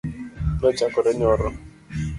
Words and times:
Nochakore 0.59 1.11
nyoro. 1.19 1.47